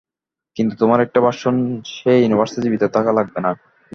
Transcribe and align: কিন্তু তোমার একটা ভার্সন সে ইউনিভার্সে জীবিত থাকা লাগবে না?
কিন্তু 0.57 0.73
তোমার 0.75 0.99
একটা 1.01 1.19
ভার্সন 1.25 1.55
সে 1.93 2.11
ইউনিভার্সে 2.17 2.59
জীবিত 2.63 2.83
থাকা 2.95 3.11
লাগবে 3.17 3.39
না? 3.45 3.51